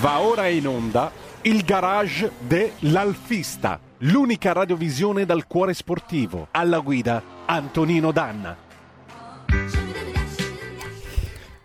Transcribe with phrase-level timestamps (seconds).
[0.00, 1.12] Va ora in onda
[1.42, 6.48] il garage dell'Alfista, l'unica radiovisione dal cuore sportivo.
[6.50, 8.64] Alla guida Antonino Danna.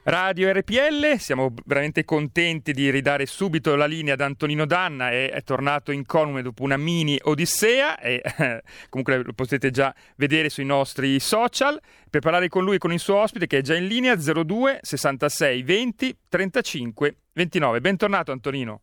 [0.04, 5.44] Radio RPL, siamo veramente contenti di ridare subito la linea ad Antonino Danna, è, è
[5.44, 8.22] tornato in incolume dopo una mini odissea e
[8.90, 11.79] comunque lo potete già vedere sui nostri social
[12.10, 14.79] per parlare con lui e con il suo ospite che è già in linea 02
[14.81, 17.79] 66 20 35 29.
[17.79, 18.81] Bentornato Antonino.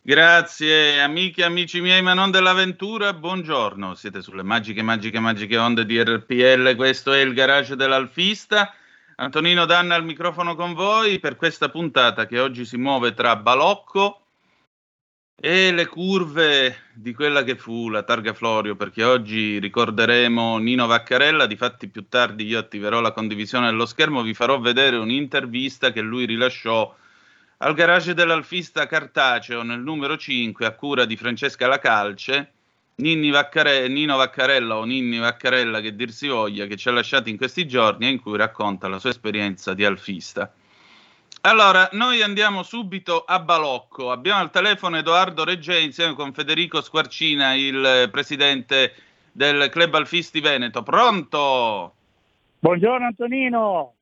[0.00, 5.84] Grazie amiche e amici miei, ma non dell'avventura, buongiorno, siete sulle magiche, magiche, magiche onde
[5.84, 8.72] di RPL, questo è il garage dell'Alfista.
[9.16, 14.26] Antonino Danna al microfono con voi per questa puntata che oggi si muove tra Balocco
[15.34, 21.46] e le curve di quella che fu la Targa Florio, perché oggi ricorderemo Nino Vaccarella,
[21.46, 26.26] difatti più tardi io attiverò la condivisione dello schermo, vi farò vedere un'intervista che lui
[26.26, 26.94] rilasciò
[27.58, 32.52] al garage dell'Alfista Cartaceo nel numero 5 a cura di Francesca Lacalce,
[32.96, 37.36] Vaccare- Nino Vaccarella o Ninni Vaccarella che dir si voglia, che ci ha lasciati in
[37.36, 40.52] questi giorni e in cui racconta la sua esperienza di alfista.
[41.42, 44.10] Allora, noi andiamo subito a Balocco.
[44.10, 48.94] Abbiamo al telefono Edoardo Reggè insieme con Federico Squarcina, il presidente
[49.30, 50.82] del Club Alfisti Veneto.
[50.82, 51.94] Pronto?
[52.58, 53.95] Buongiorno Antonino.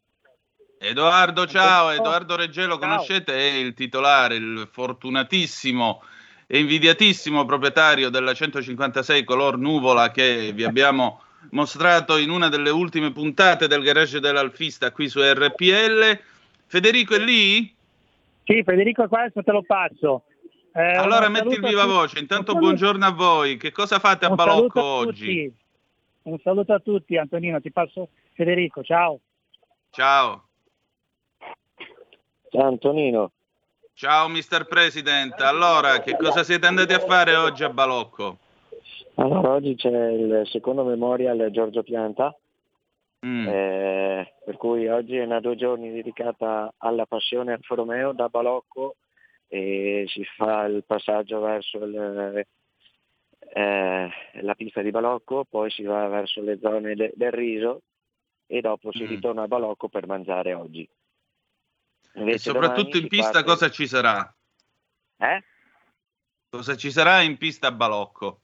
[0.86, 1.90] Edoardo, ciao.
[1.90, 3.34] Edoardo Reggè lo conoscete?
[3.34, 6.02] È il titolare, il fortunatissimo
[6.46, 13.12] e invidiatissimo proprietario della 156 color nuvola che vi abbiamo mostrato in una delle ultime
[13.12, 16.20] puntate del garage dell'Alfista qui su RPL.
[16.66, 17.74] Federico è lì?
[18.44, 20.24] Sì, Federico è qua, adesso te lo passo.
[20.74, 24.82] Eh, allora metti il viva voce, intanto buongiorno a voi, che cosa fate a Balocco
[24.82, 25.50] oggi?
[26.22, 29.20] Un saluto a tutti Antonino, ti passo Federico, ciao.
[29.90, 30.48] Ciao.
[32.54, 33.32] Ciao Antonino.
[33.94, 34.66] Ciao Mr.
[34.68, 38.38] President, allora che cosa siete andati a fare oggi a Balocco?
[39.14, 42.32] Allora, oggi c'è il secondo memorial Giorgio Pianta,
[43.26, 43.48] mm.
[43.48, 48.94] eh, per cui oggi è una due giorni dedicata alla passione Alfa Romeo da Balocco
[49.48, 52.46] e si fa il passaggio verso il,
[53.52, 54.10] eh,
[54.42, 57.80] la pista di Balocco, poi si va verso le zone de, del riso
[58.46, 59.08] e dopo si mm.
[59.08, 60.88] ritorna a Balocco per mangiare oggi.
[62.14, 63.48] Invece e soprattutto in pista parte...
[63.48, 64.34] cosa ci sarà?
[65.16, 65.42] Eh?
[66.48, 68.40] Cosa ci sarà in pista a Balocco?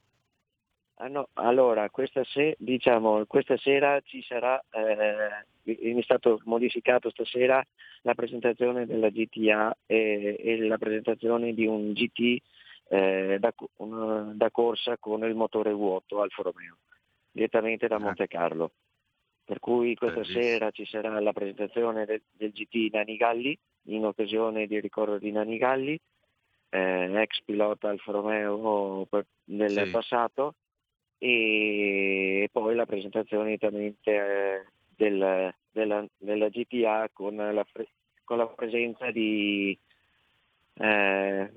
[0.97, 7.65] Ah, no, allora, questa, se, diciamo, questa, sera ci sarà, eh, è stato modificato stasera
[8.03, 12.43] la presentazione della GTA e, e la presentazione di un GT
[12.89, 16.79] eh, da, una, da, corsa con il motore vuoto Alfa Romeo,
[17.31, 18.01] direttamente da ah.
[18.01, 18.73] Monte Carlo.
[19.51, 20.45] Per cui questa Bellissimo.
[20.45, 25.33] sera ci sarà la presentazione del, del GT Nani Galli in occasione di ricordo di
[25.33, 25.99] Nani Galli,
[26.69, 29.09] eh, ex pilota Alfa Romeo
[29.47, 29.91] nel sì.
[29.91, 30.55] passato,
[31.19, 33.95] e poi la presentazione eh,
[34.95, 37.67] del, della, della, GTA con la,
[38.23, 39.77] con la presenza di
[40.75, 41.53] eh,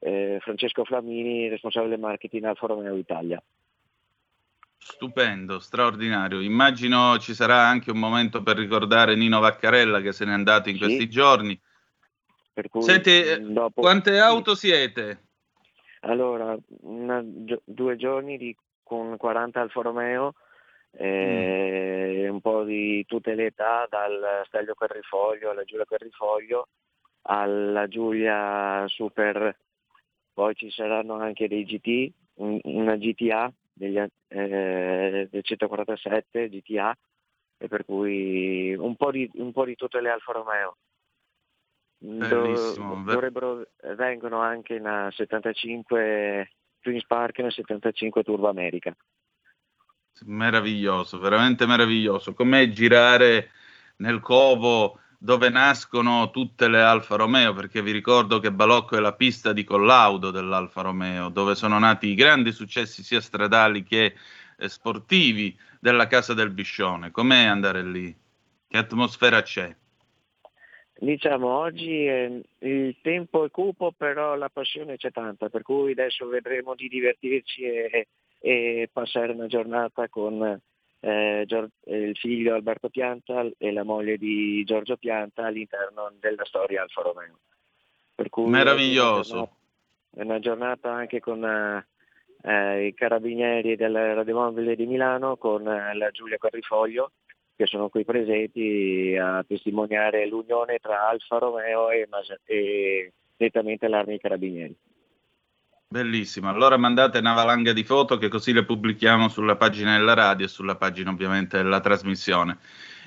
[0.00, 3.42] eh, Francesco Flamini, responsabile marketing Alfa Romeo Italia.
[4.92, 6.40] Stupendo, straordinario.
[6.40, 10.76] Immagino ci sarà anche un momento per ricordare Nino Vaccarella che se n'è andato in
[10.76, 10.82] sì.
[10.82, 11.60] questi giorni.
[12.78, 13.80] Senti, eh, dopo...
[13.80, 15.24] quante auto siete?
[16.00, 20.34] Allora, una, due giorni di, con 40 Alfa Romeo,
[21.02, 22.28] mm.
[22.30, 26.68] un po' di tutte le età, dal Stelio Carrifoglio alla Giulia Carrifoglio
[27.28, 29.56] alla Giulia Super,
[30.32, 36.96] poi ci saranno anche dei GT, una GTA degli, eh, del 147 GTA
[37.58, 40.76] e per cui un po' di, un po di tutte le Alfa Romeo.
[41.98, 46.50] Do, dovrebbero, vengono anche una 75
[46.80, 48.94] Twin Spark e una 75 Turbo America.
[50.24, 52.34] Meraviglioso, veramente meraviglioso.
[52.34, 53.50] Com'è girare
[53.96, 59.14] nel covo dove nascono tutte le Alfa Romeo, perché vi ricordo che Balocco è la
[59.14, 64.14] pista di collaudo dell'Alfa Romeo, dove sono nati i grandi successi sia stradali che
[64.56, 67.10] eh, sportivi della Casa del Biscione.
[67.10, 68.14] Com'è andare lì?
[68.68, 69.74] Che atmosfera c'è?
[70.98, 76.26] Diciamo, oggi eh, il tempo è cupo, però la passione c'è tanta, per cui adesso
[76.26, 78.08] vedremo di divertirci e,
[78.38, 80.60] e passare una giornata con
[81.00, 87.02] eh, il figlio Alberto Pianta e la moglie di Giorgio Pianta all'interno della storia Alfa
[87.02, 87.38] Romeo.
[88.14, 89.56] Per cui Meraviglioso.
[90.10, 96.10] È una giornata anche con eh, i carabinieri del Radiomobile di Milano, con eh, la
[96.10, 97.12] Giulia Carrifoglio,
[97.54, 102.08] che sono qui presenti a testimoniare l'unione tra Alfa Romeo e,
[102.44, 104.76] e, nettamente all'arma dei carabinieri.
[105.88, 110.46] Bellissimo, allora mandate una valanga di foto che così le pubblichiamo sulla pagina della radio
[110.46, 112.58] e sulla pagina ovviamente della trasmissione.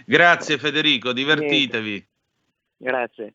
[0.06, 1.90] Grazie Federico, divertitevi.
[1.90, 2.08] Niente.
[2.78, 3.34] Grazie.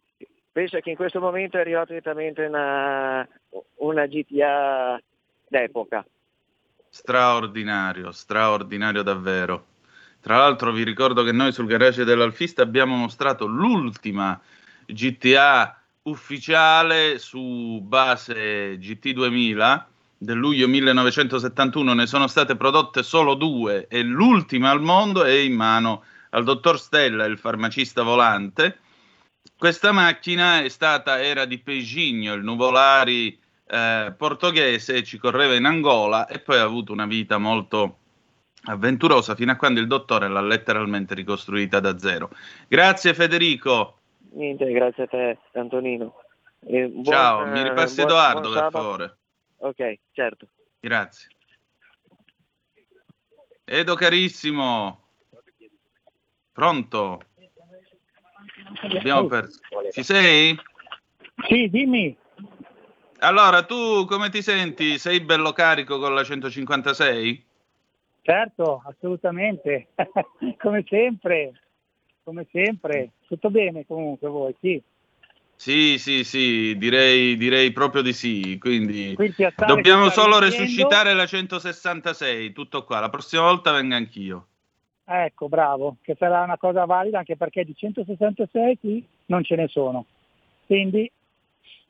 [0.50, 3.28] Penso che in questo momento è arrivata direttamente una,
[3.76, 4.98] una GTA
[5.46, 6.06] d'epoca.
[6.88, 9.66] Straordinario, straordinario davvero.
[10.20, 14.40] Tra l'altro vi ricordo che noi sul garage dell'Alfista abbiamo mostrato l'ultima
[14.86, 19.84] GTA ufficiale su base GT2000
[20.18, 25.54] del luglio 1971 ne sono state prodotte solo due e l'ultima al mondo è in
[25.54, 28.80] mano al dottor Stella, il farmacista volante.
[29.56, 36.26] Questa macchina è stata, era di Pegigno, il nuvolari eh, portoghese, ci correva in Angola
[36.26, 37.98] e poi ha avuto una vita molto
[38.64, 42.30] avventurosa fino a quando il dottore l'ha letteralmente ricostruita da zero.
[42.66, 43.98] Grazie Federico.
[44.34, 46.16] Niente, grazie a te Antonino.
[46.58, 49.18] Buon, Ciao, mi ripassi buon, Edoardo buon per favore.
[49.58, 50.48] Ok, certo.
[50.80, 51.28] Grazie.
[53.64, 55.08] Edo carissimo.
[56.52, 57.20] Pronto?
[58.82, 59.60] Abbiamo perso.
[59.92, 60.58] Ci sei?
[61.46, 62.16] Sì, dimmi.
[63.20, 64.98] Allora, tu come ti senti?
[64.98, 67.46] Sei bello carico con la 156?
[68.22, 69.88] Certo, assolutamente.
[70.58, 71.52] come sempre
[72.24, 73.10] come sempre.
[73.28, 74.82] Tutto bene comunque voi, sì.
[75.56, 78.58] Sì, sì, sì, direi, direi proprio di sì.
[78.58, 79.16] Quindi
[79.66, 80.62] dobbiamo solo dicendo...
[80.62, 83.00] resuscitare la 166, tutto qua.
[83.00, 84.46] La prossima volta venga anch'io.
[85.04, 89.68] Ecco, bravo, che sarà una cosa valida anche perché di 166 qui non ce ne
[89.68, 90.06] sono.
[90.66, 91.10] Quindi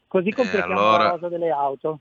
[0.07, 1.05] così eh, completiamo allora...
[1.05, 2.01] la cosa delle auto.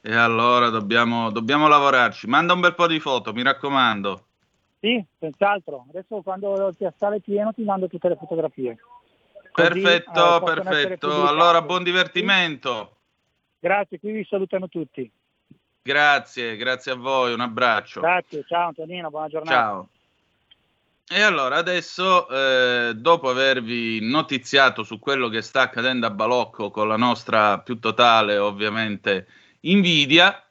[0.00, 2.26] E allora dobbiamo, dobbiamo lavorarci.
[2.26, 4.26] Manda un bel po' di foto, mi raccomando.
[4.82, 5.86] Sì, senz'altro.
[5.90, 8.76] Adesso quando il piazzale è pieno ti mando tutte le fotografie.
[9.52, 11.28] Così, perfetto, eh, perfetto.
[11.28, 12.96] Allora, buon divertimento.
[13.60, 15.08] Grazie, qui vi salutano tutti.
[15.80, 18.00] Grazie, grazie a voi, un abbraccio.
[18.00, 19.56] Grazie, ciao Antonino, buona giornata.
[19.56, 19.88] Ciao.
[21.08, 26.88] E allora adesso, eh, dopo avervi notiziato su quello che sta accadendo a Balocco con
[26.88, 29.28] la nostra più totale, ovviamente,
[29.60, 30.44] invidia,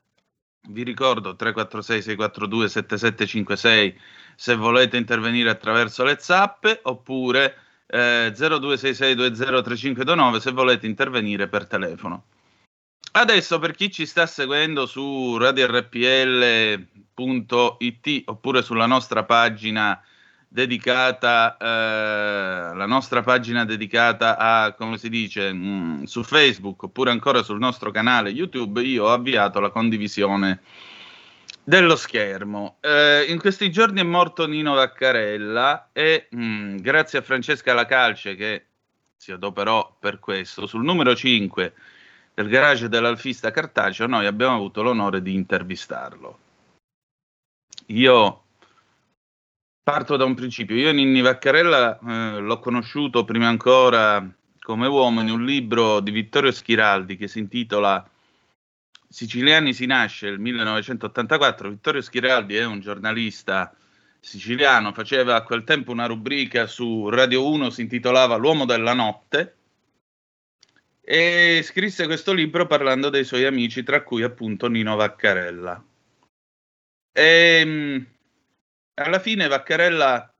[0.70, 4.00] vi ricordo 346 642 7756
[4.36, 7.56] se volete intervenire attraverso le zappe oppure
[7.88, 12.26] eh, 0266203529 se volete intervenire per telefono.
[13.14, 20.02] Adesso per chi ci sta seguendo su radiorpl.it oppure sulla nostra pagina
[20.54, 27.10] dedicata, eh, la nostra pagina dedicata a, come si dice, mh, mm, su Facebook oppure
[27.10, 30.60] ancora sul nostro canale YouTube, io ho avviato la condivisione
[31.64, 32.80] dello schermo.
[32.82, 38.36] Eh, in questi giorni è morto Nino Vaccarella e mh, mm, grazie a Francesca Lacalce
[38.36, 38.66] che
[39.16, 41.74] si adoperò per questo, sul numero 5
[42.34, 46.40] del garage dell'Alfista Cartaceo noi abbiamo avuto l'onore di intervistarlo.
[47.88, 48.41] Io
[49.84, 54.26] parto da un principio, io Ninni Vaccarella eh, l'ho conosciuto prima ancora
[54.60, 58.08] come uomo in un libro di Vittorio Schiraldi che si intitola
[59.12, 61.70] Siciliani si nasce nel 1984.
[61.70, 63.76] Vittorio Schiraldi è un giornalista
[64.22, 69.56] siciliano, faceva a quel tempo una rubrica su Radio 1, si intitolava L'uomo della notte
[71.02, 75.84] e scrisse questo libro parlando dei suoi amici, tra cui appunto Nino Vaccarella.
[77.12, 77.24] E,
[77.60, 78.06] ehm,
[79.04, 80.34] alla fine Vaccarella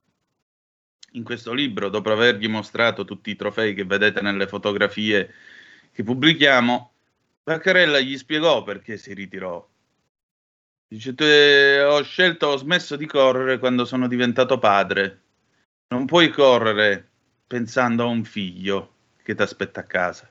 [1.14, 5.34] in questo libro, dopo avergli mostrato tutti i trofei che vedete nelle fotografie
[5.92, 6.94] che pubblichiamo,
[7.44, 9.68] Vaccarella gli spiegò perché si ritirò.
[10.88, 15.22] Dice, ho scelto, ho smesso di correre quando sono diventato padre.
[15.88, 17.10] Non puoi correre
[17.48, 20.30] pensando a un figlio che ti aspetta a casa.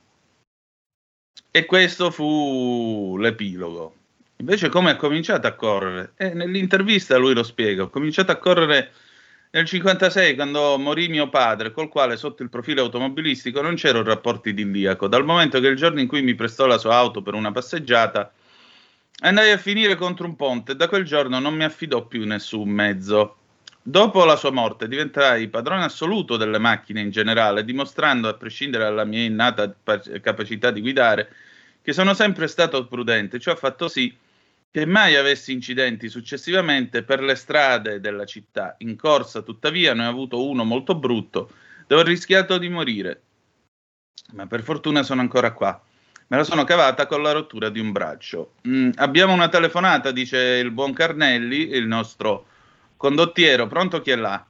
[1.50, 3.99] E questo fu l'epilogo.
[4.40, 6.14] Invece come ha cominciato a correre?
[6.16, 8.90] Eh, nell'intervista lui lo spiega, ho cominciato a correre
[9.50, 14.04] nel 1956, quando morì mio padre, col quale sotto il profilo automobilistico non c'era un
[14.04, 14.50] rapporto
[15.08, 18.32] dal momento che il giorno in cui mi prestò la sua auto per una passeggiata,
[19.20, 22.70] andai a finire contro un ponte e da quel giorno non mi affidò più nessun
[22.70, 23.36] mezzo.
[23.82, 29.04] Dopo la sua morte diventai padrone assoluto delle macchine in generale, dimostrando, a prescindere dalla
[29.04, 29.74] mia innata
[30.22, 31.30] capacità di guidare,
[31.82, 33.38] che sono sempre stato prudente.
[33.38, 34.16] Ciò ha fatto sì
[34.86, 38.76] mai avessi incidenti successivamente per le strade della città.
[38.78, 41.50] In corsa, tuttavia, ne ho avuto uno molto brutto,
[41.86, 43.22] dove ho rischiato di morire.
[44.32, 45.80] Ma per fortuna sono ancora qua.
[46.28, 48.52] Me la sono cavata con la rottura di un braccio.
[48.68, 52.46] Mm, abbiamo una telefonata, dice il buon Carnelli, il nostro
[52.96, 53.66] condottiero.
[53.66, 54.46] Pronto chi è là?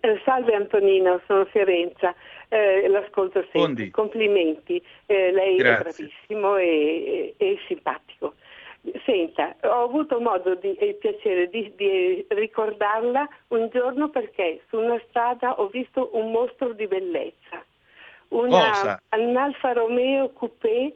[0.00, 2.12] Eh, salve Antonino, sono Fiorenza.
[2.48, 3.90] eh, l'ascolto sempre.
[3.90, 5.74] Complimenti, eh, lei Grazie.
[5.74, 8.34] è bravissimo e, e, e, simpatico.
[9.04, 14.78] Senta, ho avuto modo di, e il piacere di, di, ricordarla un giorno perché su
[14.78, 17.64] una strada ho visto un mostro di bellezza,
[18.28, 20.94] una, un Alfa Romeo Coupé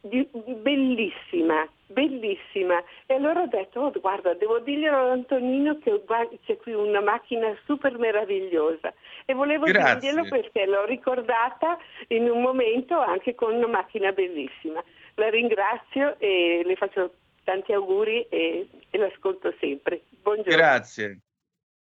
[0.00, 2.82] di, bellissima, bellissima.
[3.06, 6.02] E allora ho detto, oh, guarda, devo dirglielo ad Antonino che
[6.44, 8.92] c'è qui una macchina super meravigliosa.
[9.24, 10.00] E volevo Grazie.
[10.00, 14.82] dirglielo perché l'ho ricordata in un momento anche con una macchina bellissima.
[15.16, 20.02] La ringrazio e le faccio tanti auguri e, e l'ascolto sempre.
[20.22, 20.52] Buongiorno.
[20.52, 21.20] Grazie.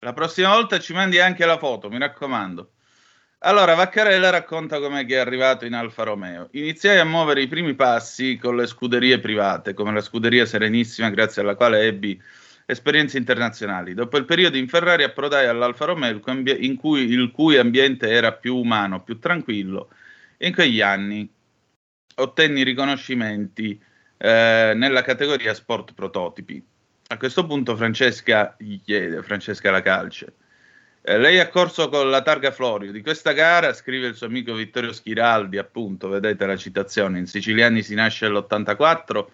[0.01, 2.73] La prossima volta ci mandi anche la foto, mi raccomando.
[3.41, 6.49] Allora, Vaccarella racconta com'è che è arrivato in Alfa Romeo.
[6.53, 11.43] Iniziai a muovere i primi passi con le scuderie private, come la scuderia Serenissima, grazie
[11.43, 12.21] alla quale ebbi
[12.67, 13.95] esperienze internazionali.
[13.95, 19.03] Dopo il periodo in Ferrari approdai all'Alfa Romeo, cui, il cui ambiente era più umano,
[19.03, 19.91] più tranquillo.
[20.37, 21.29] E in quegli anni
[22.17, 23.81] ottenni riconoscimenti
[24.17, 26.65] eh, nella categoria sport prototipi.
[27.11, 30.35] A questo punto Francesca gli chiede, Francesca La Calce,
[31.03, 32.93] eh, lei ha corso con la targa Florio.
[32.93, 37.83] Di questa gara scrive il suo amico Vittorio Schiraldi, appunto, vedete la citazione, in Siciliani
[37.83, 39.27] si nasce nell'84.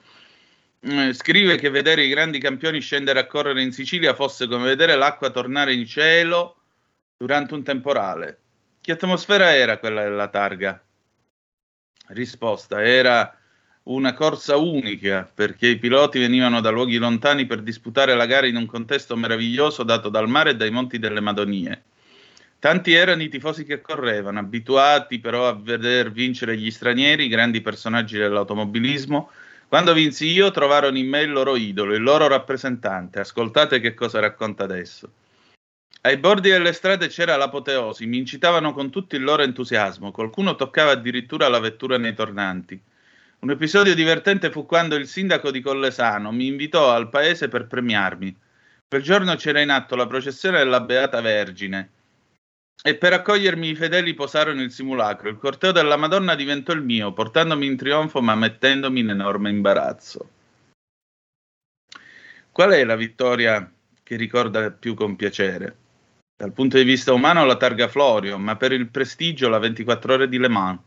[0.86, 4.94] Eh, scrive che vedere i grandi campioni scendere a correre in Sicilia fosse come vedere
[4.94, 6.58] l'acqua tornare in cielo
[7.16, 8.38] durante un temporale.
[8.80, 10.80] Che atmosfera era quella della targa?
[12.08, 13.37] Risposta: era
[13.84, 18.56] una corsa unica perché i piloti venivano da luoghi lontani per disputare la gara in
[18.56, 21.82] un contesto meraviglioso dato dal mare e dai monti delle Madonie.
[22.58, 28.16] Tanti erano i tifosi che correvano, abituati però a veder vincere gli stranieri, grandi personaggi
[28.16, 29.30] dell'automobilismo.
[29.68, 33.20] Quando vinsi io trovarono in me il loro idolo, il loro rappresentante.
[33.20, 35.11] Ascoltate che cosa racconta adesso.
[36.02, 40.90] Ai bordi delle strade c'era l'apoteosi, mi incitavano con tutto il loro entusiasmo, qualcuno toccava
[40.90, 42.78] addirittura la vettura nei tornanti.
[43.40, 48.34] Un episodio divertente fu quando il sindaco di Collesano mi invitò al paese per premiarmi.
[48.88, 51.90] Quel giorno c'era in atto la processione della Beata Vergine
[52.82, 55.28] e per accogliermi i fedeli posarono il simulacro.
[55.28, 60.28] Il corteo della Madonna diventò il mio, portandomi in trionfo ma mettendomi in enorme imbarazzo.
[62.50, 63.70] Qual è la vittoria
[64.02, 65.76] che ricorda più con piacere?
[66.44, 70.28] Dal punto di vista umano la targa Florio, ma per il prestigio la 24 ore
[70.28, 70.78] di Le Mans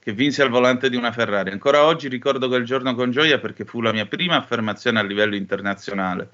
[0.00, 1.52] che vinse al volante di una Ferrari.
[1.52, 5.36] Ancora oggi ricordo quel giorno con gioia perché fu la mia prima affermazione a livello
[5.36, 6.30] internazionale.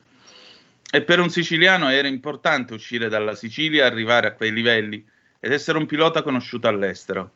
[0.91, 5.07] E per un siciliano era importante uscire dalla Sicilia, arrivare a quei livelli
[5.39, 7.33] ed essere un pilota conosciuto all'estero.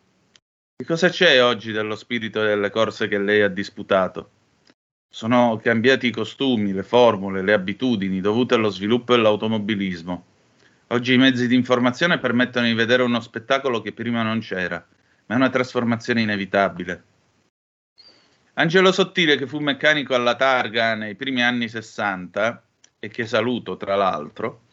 [0.75, 4.31] Che cosa c'è oggi dello spirito delle corse che lei ha disputato?
[5.13, 10.33] Sono cambiati i costumi, le formule, le abitudini dovute allo sviluppo dell'automobilismo.
[10.95, 14.87] Oggi i mezzi di informazione permettono di vedere uno spettacolo che prima non c'era
[15.27, 17.05] ma è una trasformazione inevitabile.
[18.55, 22.63] Angelo Sottile, che fu meccanico alla targa nei primi anni 60
[23.01, 24.67] e che saluto tra l'altro,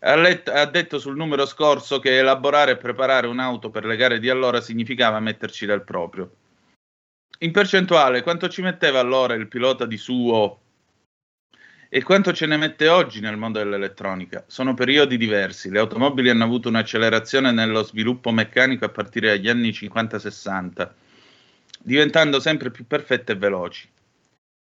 [0.00, 4.18] ha, let- ha, detto sul numero scorso che elaborare e preparare un'auto per le gare
[4.18, 6.36] di allora significava metterci del proprio.
[7.40, 10.60] In percentuale, quanto ci metteva allora il pilota di suo
[11.88, 14.44] e quanto ce ne mette oggi nel mondo dell'elettronica?
[14.48, 15.70] Sono periodi diversi.
[15.70, 20.90] Le automobili hanno avuto un'accelerazione nello sviluppo meccanico a partire dagli anni 50-60,
[21.78, 23.88] diventando sempre più perfette e veloci.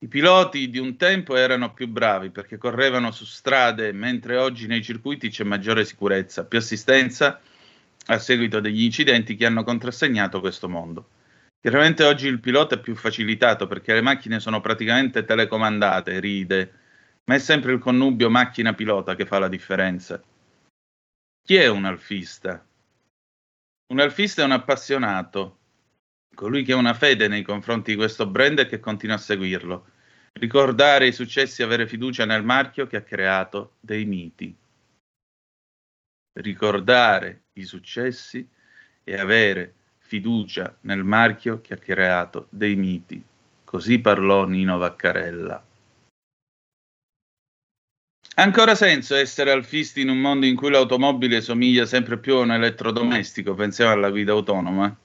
[0.01, 4.83] I piloti di un tempo erano più bravi perché correvano su strade, mentre oggi nei
[4.83, 7.41] circuiti c'è maggiore sicurezza, più assistenza
[8.07, 11.09] a seguito degli incidenti che hanno contrassegnato questo mondo.
[11.61, 16.73] Chiaramente oggi il pilota è più facilitato perché le macchine sono praticamente telecomandate, ride,
[17.25, 20.23] ma è sempre il connubio macchina-pilota che fa la differenza.
[21.45, 22.65] Chi è un alfista?
[23.93, 25.59] Un alfista è un appassionato,
[26.35, 29.87] colui che ha una fede nei confronti di questo brand e che continua a seguirlo.
[30.33, 34.57] Ricordare i successi e avere fiducia nel marchio che ha creato dei miti.
[36.35, 38.49] Ricordare i successi
[39.05, 43.23] e avere fiducia nel marchio che ha creato dei miti.
[43.65, 45.72] Così parlò Nino Vaccarella.
[48.35, 52.41] Ha ancora senso essere alfisti in un mondo in cui l'automobile somiglia sempre più a
[52.41, 53.55] un elettrodomestico?
[53.55, 54.97] Pensiamo alla guida autonoma.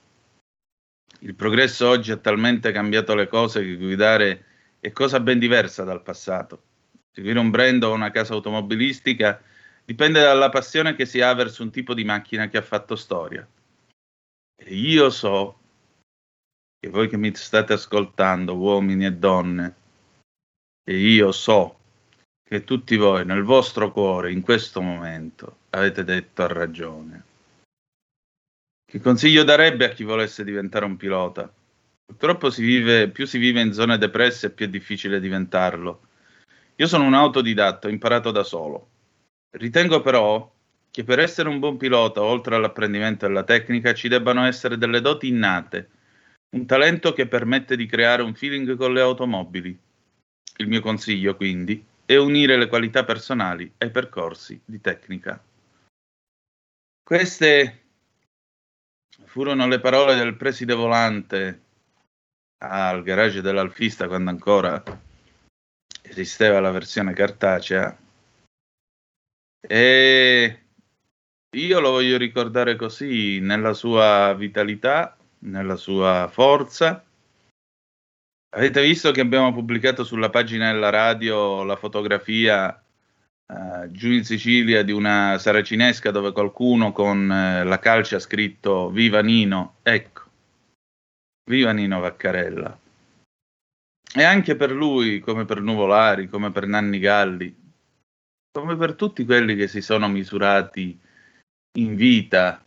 [1.19, 4.45] Il progresso oggi ha talmente cambiato le cose che guidare
[4.79, 6.63] è cosa ben diversa dal passato.
[7.11, 9.41] Seguire un brand o una casa automobilistica
[9.83, 13.45] dipende dalla passione che si ha verso un tipo di macchina che ha fatto storia.
[14.55, 15.59] E io so
[16.79, 19.75] che voi che mi state ascoltando, uomini e donne,
[20.85, 21.77] e io so
[22.47, 27.23] che tutti voi nel vostro cuore in questo momento avete detto a ragione.
[28.89, 31.53] Che consiglio darebbe a chi volesse diventare un pilota?
[32.05, 36.07] Purtroppo si vive, più si vive in zone depresse, più è difficile diventarlo.
[36.75, 38.89] Io sono un autodidatta, ho imparato da solo.
[39.57, 40.49] Ritengo però
[40.89, 45.01] che per essere un buon pilota, oltre all'apprendimento e alla tecnica, ci debbano essere delle
[45.01, 45.89] doti innate,
[46.55, 49.77] un talento che permette di creare un feeling con le automobili.
[50.59, 55.43] Il mio consiglio, quindi, è unire le qualità personali ai percorsi di tecnica.
[57.03, 57.83] Queste
[59.25, 61.61] furono le parole del preside volante
[62.59, 64.81] al garage dell'Alfista quando ancora
[66.01, 67.95] esisteva la versione cartacea
[69.59, 70.61] e
[71.57, 77.03] io lo voglio ricordare così nella sua vitalità, nella sua forza.
[78.49, 82.81] Avete visto che abbiamo pubblicato sulla pagina della radio la fotografia
[83.45, 88.89] uh, giù in Sicilia di una saracinesca dove qualcuno con uh, la calce ha scritto
[88.89, 89.75] Viva Nino.
[89.83, 90.21] Ecco,
[91.49, 92.79] Viva Nino Vaccarella.
[94.13, 97.53] E anche per lui, come per Nuvolari, come per Nanni Galli,
[98.51, 100.97] come per tutti quelli che si sono misurati
[101.77, 102.63] in vita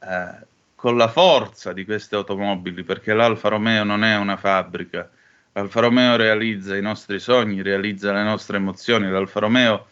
[0.00, 5.10] eh, con la forza di queste automobili, perché l'Alfa Romeo non è una fabbrica,
[5.54, 9.88] l'Alfa Romeo realizza i nostri sogni, realizza le nostre emozioni, l'Alfa Romeo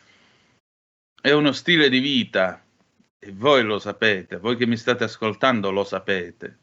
[1.21, 2.63] è uno stile di vita
[3.19, 6.59] e voi lo sapete, voi che mi state ascoltando lo sapete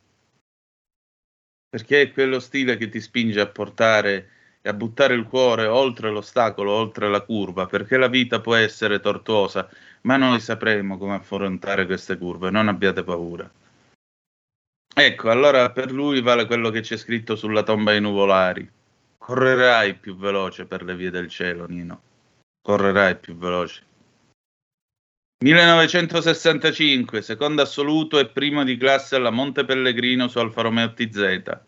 [1.69, 4.29] perché è quello stile che ti spinge a portare
[4.61, 8.99] e a buttare il cuore oltre l'ostacolo, oltre la curva, perché la vita può essere
[8.99, 9.69] tortuosa,
[10.01, 13.49] ma noi sapremo come affrontare queste curve, non abbiate paura.
[14.95, 18.69] Ecco, allora per lui vale quello che c'è scritto sulla tomba ai nuvolari.
[19.29, 22.01] Correrai più veloce per le vie del cielo, Nino.
[22.63, 23.83] Correrai più veloce.
[25.45, 31.59] 1965, secondo assoluto e primo di classe alla Monte Pellegrino su Alfa Romeo TZ.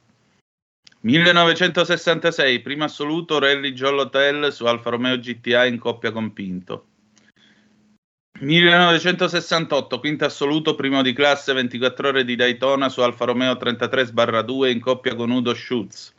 [1.01, 6.87] 1966, primo assoluto Rally Jolly Hotel su Alfa Romeo GTA in coppia con Pinto.
[8.39, 14.79] 1968, quinto assoluto, primo di classe, 24 ore di Daytona su Alfa Romeo 33-2 in
[14.79, 16.15] coppia con Udo Schutz.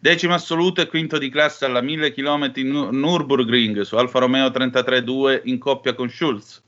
[0.00, 5.58] Decimo assoluto e quinto di classe alla 1000 km Nürburgring su Alfa Romeo 33-2 in
[5.58, 6.62] coppia con Schulz.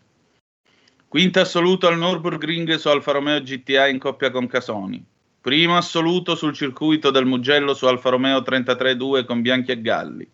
[1.08, 5.04] Quinto assoluto al Nürburgring su Alfa Romeo GTA in coppia con Casoni.
[5.40, 10.28] Primo assoluto sul circuito del Mugello su Alfa Romeo 33-2 con Bianchi e Galli.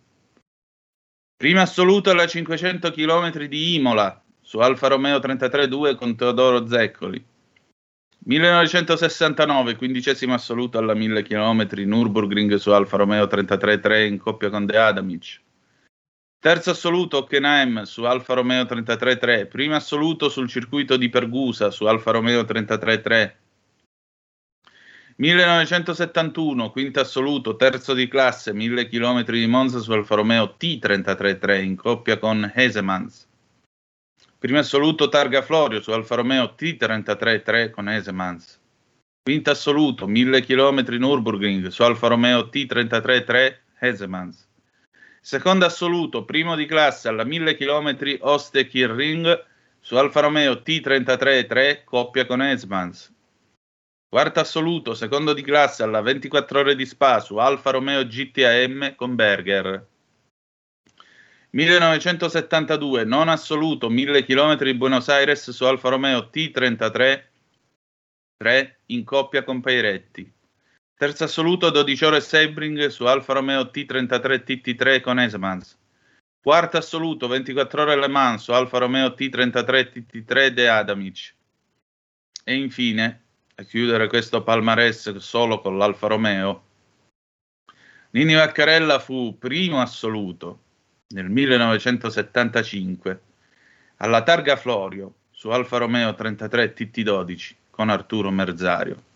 [1.37, 7.23] Primo assoluto alla 500 km di Imola su Alfa Romeo 33-2 con Teodoro Zeccoli.
[8.25, 14.79] 1969, quindicesimo assoluto alla 1000 km Nürburgring su Alfa Romeo 33-3 in coppia con De
[14.79, 15.41] Adamic.
[16.39, 22.13] Terzo assoluto Hockenheim su Alfa Romeo 33-3, primo assoluto sul circuito di Pergusa su Alfa
[22.13, 23.35] Romeo 33-3.
[25.17, 31.77] 1971, quinto assoluto, terzo di classe, 1000 km di Monza su Alfa Romeo T33-3 in
[31.77, 33.31] coppia con Hesemans.
[34.43, 38.61] Primo assoluto Targa Florio su Alfa Romeo T33-3 con Hesemans.
[39.23, 44.49] Quinto assoluto, 1000 km Nürburgring su Alfa Romeo T33-3 Hesemans.
[45.21, 49.45] Secondo assoluto, primo di classe alla 1000 km Ostekirring
[49.79, 53.15] su Alfa Romeo T33-3, coppia con Esmans.
[54.09, 59.15] Quarto assoluto, secondo di classe alla 24 ore di Spa su Alfa Romeo GTAM con
[59.15, 59.87] Berger.
[61.55, 67.25] 1972, non assoluto, 1000 km di Buenos Aires su Alfa Romeo T33
[68.39, 70.33] 3 in coppia con Pairetti.
[70.97, 75.79] Terzo assoluto 12 ore Sebring su Alfa Romeo T33 TT3 con Esemans.
[76.43, 81.35] Quarto assoluto 24 ore Le Mans su Alfa Romeo T33 TT3 De Adamic.
[82.45, 83.23] E infine,
[83.57, 86.65] a chiudere questo palmarès solo con l'Alfa Romeo,
[88.11, 90.71] Nini Vaccarella fu primo assoluto
[91.13, 93.21] nel 1975
[93.97, 99.11] alla Targa Florio su Alfa Romeo 33 TT12 con Arturo Merzario.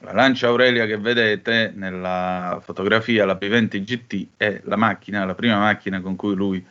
[0.00, 5.58] La Lancia Aurelia che vedete nella fotografia, la P20 GT, è la macchina, la prima
[5.58, 6.64] macchina con cui lui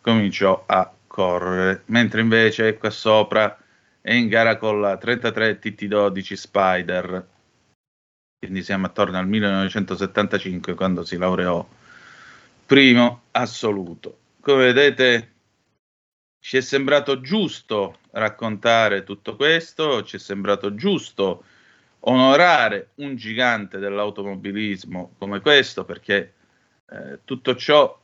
[0.00, 3.58] cominciò a correre, mentre invece qua sopra
[4.00, 7.26] è in gara con la 33 TT12 Spider,
[8.38, 11.66] quindi siamo attorno al 1975 quando si laureò
[12.66, 14.18] primo assoluto.
[14.40, 15.32] Come vedete
[16.40, 21.44] ci è sembrato giusto raccontare tutto questo, ci è sembrato giusto
[22.00, 26.34] onorare un gigante dell'automobilismo come questo, perché
[26.88, 28.00] eh, tutto ciò,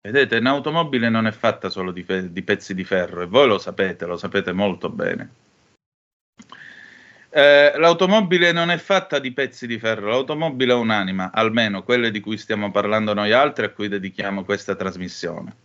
[0.00, 4.06] vedete, un'automobile non è fatta solo di, di pezzi di ferro e voi lo sapete,
[4.06, 5.47] lo sapete molto bene.
[7.30, 12.20] Eh, l'automobile non è fatta di pezzi di ferro, l'automobile è un'anima, almeno quelle di
[12.20, 15.56] cui stiamo parlando noi altri a cui dedichiamo questa trasmissione.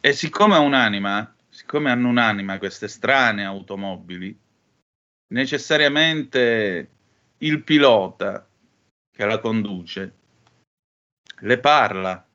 [0.00, 4.38] E siccome è un'anima, siccome hanno un'anima queste strane automobili,
[5.28, 6.90] necessariamente
[7.38, 8.46] il pilota
[9.10, 10.14] che la conduce
[11.40, 12.26] le parla,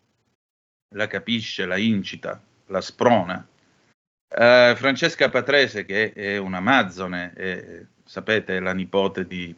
[0.96, 3.48] la capisce, la incita, la sprona.
[4.34, 9.54] Uh, Francesca Patrese, che è un'amazzone, è, sapete, è la nipote di,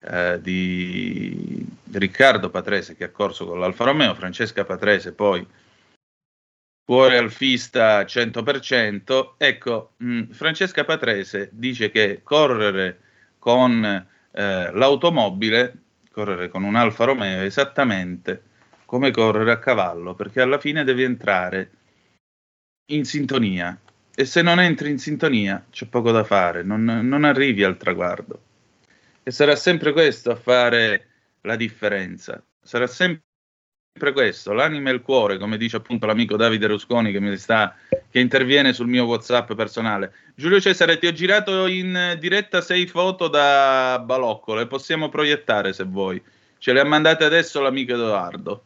[0.00, 5.46] uh, di, Riccardo Patrese che ha corso con l'Alfa Romeo, Francesca Patrese poi
[6.82, 13.00] cuore alfista 100%, ecco, mh, mm, Francesca Patrese dice che correre
[13.38, 15.76] con eh, l'automobile,
[16.10, 18.42] correre con un Alfa Romeo è esattamente
[18.86, 21.70] come correre a cavallo, perché alla fine devi entrare
[22.92, 23.78] in sintonia
[24.18, 28.40] e se non entri in sintonia c'è poco da fare, non, non arrivi al traguardo.
[29.22, 31.06] E sarà sempre questo a fare
[31.42, 33.20] la differenza, sarà sempre
[34.14, 37.76] questo, l'anima e il cuore, come dice appunto l'amico Davide Rusconi che, mi sta,
[38.10, 40.14] che interviene sul mio WhatsApp personale.
[40.34, 45.84] Giulio Cesare, ti ho girato in diretta sei foto da Balocco, le possiamo proiettare se
[45.84, 46.22] vuoi.
[46.56, 48.64] Ce le ha mandate adesso l'amico Edoardo.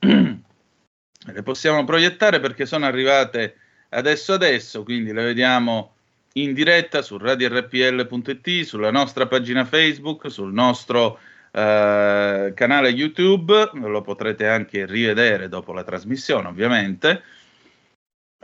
[0.00, 3.56] le possiamo proiettare perché sono arrivate
[3.92, 5.94] adesso adesso, quindi le vediamo
[6.34, 11.18] in diretta su radiorpl.it, sulla nostra pagina Facebook, sul nostro
[11.52, 17.22] eh, canale YouTube, lo potrete anche rivedere dopo la trasmissione ovviamente.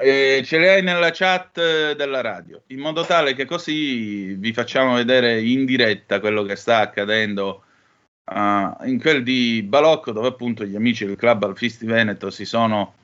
[0.00, 4.94] E ce le hai nella chat della radio, in modo tale che così vi facciamo
[4.94, 7.64] vedere in diretta quello che sta accadendo
[8.30, 12.94] uh, in quel di Balocco, dove appunto gli amici del Club Alfisti Veneto si sono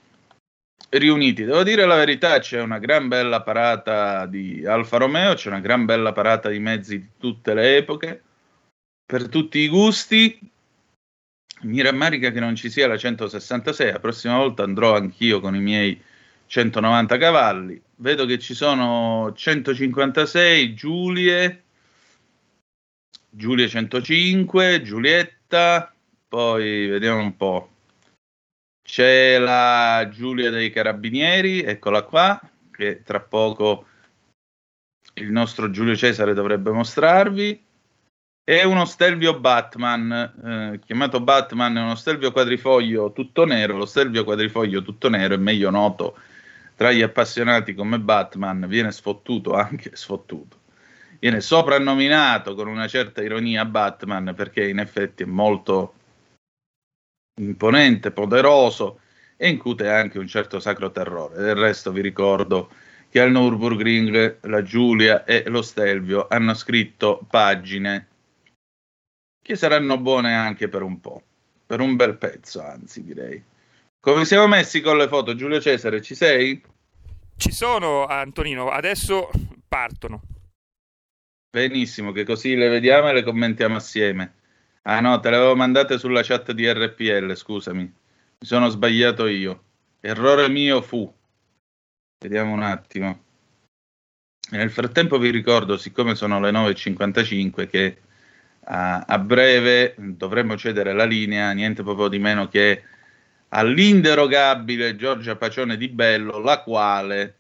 [0.91, 1.45] riuniti.
[1.45, 5.85] Devo dire la verità, c'è una gran bella parata di Alfa Romeo, c'è una gran
[5.85, 8.23] bella parata di mezzi di tutte le epoche
[9.05, 10.39] per tutti i gusti.
[11.63, 15.61] Mi rammarica che non ci sia la 166, la prossima volta andrò anch'io con i
[15.61, 16.01] miei
[16.47, 17.81] 190 cavalli.
[17.97, 21.63] Vedo che ci sono 156 Giulie,
[23.31, 25.93] Giulia 105, Giulietta,
[26.29, 27.74] poi vediamo un po'.
[28.85, 32.39] C'è la Giulia dei Carabinieri, eccola qua,
[32.71, 33.87] che tra poco
[35.15, 37.65] il nostro Giulio Cesare dovrebbe mostrarvi.
[38.45, 43.79] È uno stelvio Batman, eh, chiamato Batman, è uno stelvio quadrifoglio tutto nero.
[43.79, 46.19] Lo stelvio quadrifoglio tutto nero è meglio noto
[46.77, 50.59] tra gli appassionati come Batman, viene sfottuto anche sfottuto.
[51.21, 55.95] Viene soprannominato con una certa ironia Batman perché in effetti è molto
[57.41, 59.01] imponente, poderoso
[59.37, 61.43] e incute anche un certo sacro terrore.
[61.43, 62.71] Del resto vi ricordo
[63.09, 68.09] che al Nürburgring la Giulia e lo Stelvio hanno scritto pagine
[69.43, 71.23] che saranno buone anche per un po',
[71.67, 73.43] per un bel pezzo, anzi direi.
[74.01, 76.63] Come siamo messi con le foto, Giulio Cesare, ci sei?
[77.37, 79.31] Ci sono, Antonino, adesso
[79.69, 80.23] partono.
[81.51, 84.35] Benissimo, che così le vediamo e le commentiamo assieme.
[84.87, 87.83] Ah no, te le avevo mandate sulla chat di RPL, scusami.
[87.83, 89.63] Mi sono sbagliato io.
[90.01, 91.11] Errore mio fu.
[92.19, 93.23] Vediamo un attimo.
[94.51, 97.97] Nel frattempo vi ricordo, siccome sono le 9.55, che
[98.65, 102.83] a, a breve dovremmo cedere la linea, niente proprio di meno che
[103.49, 107.39] all'inderogabile Giorgia Pacione di Bello, la quale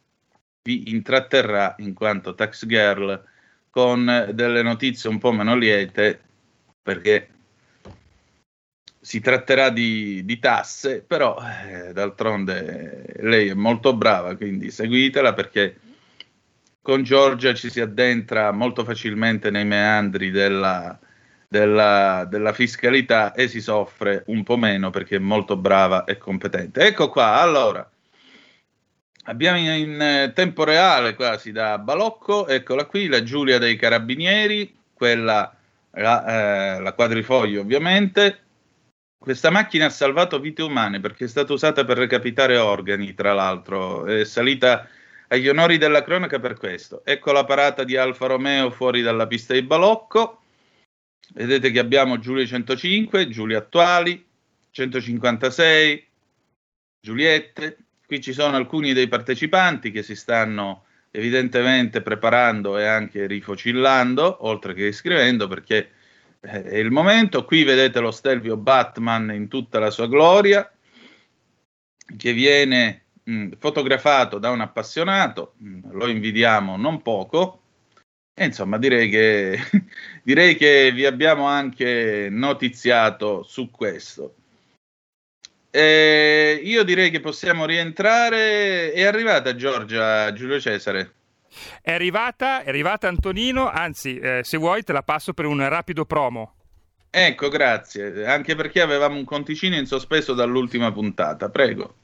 [0.62, 3.22] vi intratterrà in quanto tax girl
[3.68, 6.20] con delle notizie un po' meno liete,
[6.82, 7.28] perché
[9.04, 15.76] si tratterà di, di tasse, però eh, d'altronde lei è molto brava, quindi seguitela perché
[16.80, 20.98] con Giorgia ci si addentra molto facilmente nei meandri della,
[21.46, 26.86] della, della, fiscalità e si soffre un po' meno perché è molto brava e competente.
[26.86, 27.86] Ecco qua, allora,
[29.24, 35.54] abbiamo in, in tempo reale quasi da Balocco, eccola qui, la Giulia dei Carabinieri, quella,
[35.90, 38.38] la, eh, la quadrifoglio ovviamente.
[39.24, 44.04] Questa macchina ha salvato vite umane perché è stata usata per recapitare organi, tra l'altro,
[44.04, 44.86] è salita
[45.28, 47.02] agli onori della cronaca per questo.
[47.06, 50.42] Ecco la parata di Alfa Romeo fuori dalla pista di Balocco
[51.32, 54.24] Vedete che abbiamo Giulia 105, Giulia attuali,
[54.70, 56.06] 156,
[57.00, 57.78] Giuliette.
[58.06, 64.74] Qui ci sono alcuni dei partecipanti che si stanno evidentemente preparando e anche rifocillando, oltre
[64.74, 65.90] che iscrivendo, perché
[66.44, 67.44] è il momento.
[67.44, 70.70] Qui vedete lo Stelvio Batman in tutta la sua gloria,
[72.16, 77.60] che viene mh, fotografato da un appassionato, mh, lo invidiamo non poco,
[78.36, 79.58] E insomma, direi che,
[80.22, 84.34] direi che vi abbiamo anche notiziato su questo.
[85.70, 88.92] Eh, io direi che possiamo rientrare.
[88.92, 91.14] È arrivata Giorgia Giulio Cesare.
[91.80, 96.04] È arrivata, è arrivata Antonino, anzi, eh, se vuoi te la passo per un rapido
[96.04, 96.54] promo.
[97.10, 101.94] Ecco, grazie, anche perché avevamo un conticino in sospeso dall'ultima puntata, prego.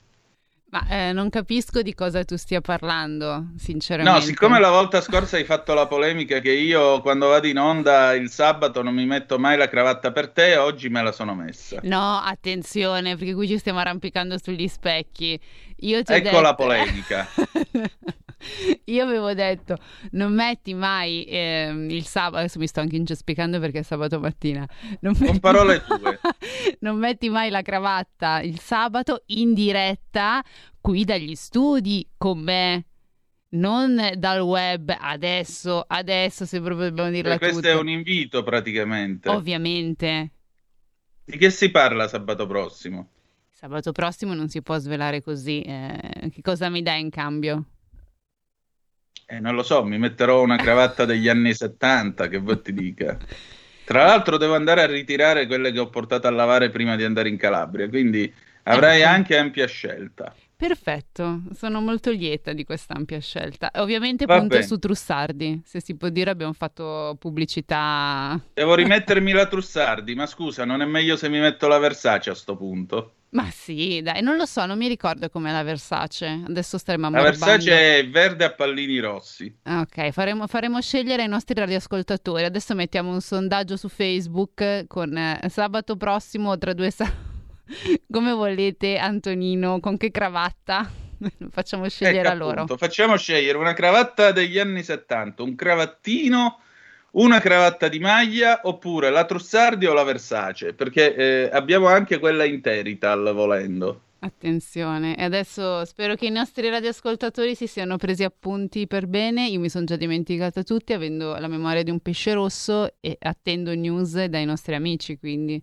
[0.70, 4.20] Ma eh, non capisco di cosa tu stia parlando, sinceramente.
[4.20, 8.14] No, siccome la volta scorsa hai fatto la polemica che io quando vado in onda
[8.14, 11.80] il sabato non mi metto mai la cravatta per te, oggi me la sono messa.
[11.82, 15.38] No, attenzione, perché qui ci stiamo arrampicando sugli specchi.
[15.78, 16.40] Io ti ecco detto...
[16.40, 17.26] la polemica.
[18.84, 19.76] Io avevo detto
[20.12, 24.66] non metti mai eh, il sabato, adesso mi sto anche incespiccando perché è sabato mattina.
[25.00, 26.18] Non Con parole tue.
[26.80, 30.42] non metti mai la cravatta il sabato in diretta
[30.80, 32.84] qui dagli studi con me.
[33.52, 37.50] Non dal web adesso, adesso se proprio dobbiamo dirla tutta.
[37.50, 39.28] Questo è un invito praticamente.
[39.28, 40.30] Ovviamente.
[41.24, 43.08] Di che si parla sabato prossimo?
[43.50, 45.62] Sabato prossimo non si può svelare così.
[45.62, 47.64] Eh, che cosa mi dai in cambio?
[49.32, 53.16] Eh, non lo so, mi metterò una cravatta degli anni 70, che vuoi ti dica.
[53.84, 57.28] Tra l'altro devo andare a ritirare quelle che ho portato a lavare prima di andare
[57.28, 58.32] in Calabria, quindi
[58.64, 59.08] avrai ecco.
[59.08, 60.34] anche ampia scelta.
[60.56, 63.70] Perfetto, sono molto lieta di questa ampia scelta.
[63.76, 64.62] Ovviamente Va punto bene.
[64.62, 68.38] su Trussardi, se si può dire abbiamo fatto pubblicità.
[68.52, 72.34] Devo rimettermi la Trussardi, ma scusa, non è meglio se mi metto la Versace a
[72.34, 73.14] sto punto?
[73.32, 76.42] Ma sì, dai, non lo so, non mi ricordo com'è la Versace.
[76.48, 79.54] Adesso staremo a La Versace è verde a pallini rossi.
[79.64, 82.44] Ok, faremo, faremo, scegliere ai nostri radioascoltatori.
[82.44, 87.28] Adesso mettiamo un sondaggio su Facebook con eh, sabato prossimo tra due sabati.
[88.10, 89.78] Come volete, Antonino?
[89.78, 90.90] Con che cravatta?
[91.50, 92.52] Facciamo scegliere ecco, a loro.
[92.62, 96.60] Appunto, facciamo scegliere una cravatta degli anni 70, un cravattino
[97.12, 102.44] una cravatta di maglia oppure la Trussardi o la Versace, perché eh, abbiamo anche quella
[102.44, 104.02] Interital volendo.
[104.22, 109.48] Attenzione, e adesso spero che i nostri radioascoltatori si siano presi appunti per bene.
[109.48, 113.74] Io mi sono già dimenticata tutti, avendo la memoria di un pesce rosso e attendo
[113.74, 115.62] news dai nostri amici, quindi.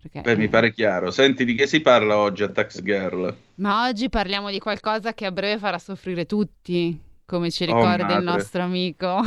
[0.00, 0.20] Perché...
[0.20, 1.10] Beh, mi pare chiaro.
[1.10, 3.34] Senti, di che si parla oggi a Tax Girl?
[3.56, 8.14] Ma oggi parliamo di qualcosa che a breve farà soffrire tutti, come ci oh, ricorda
[8.14, 9.20] oh, il nostro amico.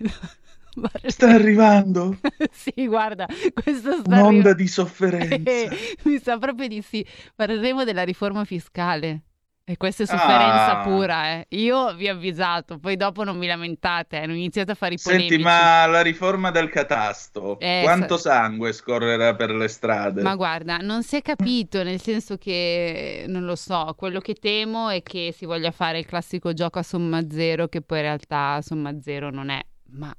[1.06, 2.18] Sta arrivando.
[2.52, 4.54] sì, guarda, questo sta Un'onda arrivando.
[4.54, 5.50] di sofferenza.
[5.50, 5.70] Eh,
[6.04, 7.04] mi sa proprio di sì.
[7.34, 9.22] Parleremo della riforma fiscale.
[9.70, 10.82] E questa è sofferenza ah.
[10.82, 11.46] pura, eh.
[11.50, 14.22] Io vi ho avvisato, poi dopo non mi lamentate, eh.
[14.22, 15.28] hanno iniziato a fare i polemici.
[15.28, 18.30] Senti, ma la riforma del catasto, eh, quanto sa...
[18.30, 20.22] sangue scorrerà per le strade?
[20.22, 24.88] Ma guarda, non si è capito, nel senso che, non lo so, quello che temo
[24.88, 28.60] è che si voglia fare il classico gioco a somma zero, che poi in realtà
[28.62, 29.60] somma zero non è.
[29.92, 30.12] Ma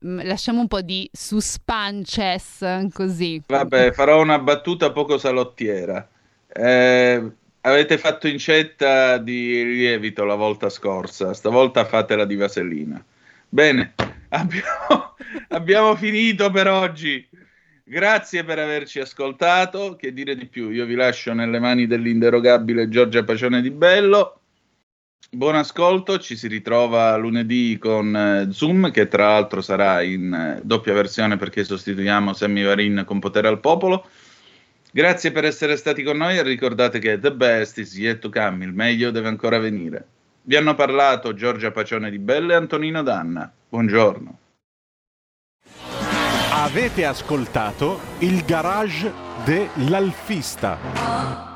[0.00, 3.42] lasciamo un po' di suspances così.
[3.46, 6.08] Vabbè, farò una battuta poco salottiera.
[6.48, 13.04] Eh, avete fatto incetta di lievito la volta scorsa, stavolta fatela di vasellina.
[13.48, 13.94] Bene,
[14.30, 15.14] abbiamo,
[15.48, 17.28] abbiamo finito per oggi.
[17.88, 19.94] Grazie per averci ascoltato.
[19.94, 20.70] Che dire di più?
[20.70, 24.40] Io vi lascio nelle mani dell'inderogabile Giorgia Pacione di Bello.
[25.28, 30.60] Buon ascolto, ci si ritrova lunedì con eh, Zoom che tra l'altro sarà in eh,
[30.62, 34.08] doppia versione perché sostituiamo Sammy Varin con Potere al Popolo.
[34.92, 38.64] Grazie per essere stati con noi e ricordate che the best is yet to come,
[38.64, 40.06] il meglio deve ancora venire.
[40.42, 43.52] Vi hanno parlato Giorgia Pacione di Belle e Antonino Danna.
[43.68, 44.38] Buongiorno.
[46.52, 49.12] Avete ascoltato il garage
[49.44, 51.55] dell'Alfista.